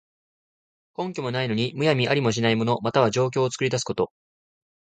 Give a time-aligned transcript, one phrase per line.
[0.97, 4.11] 根拠もないのに、むやみにありもしない物、または情況を作り出すこと。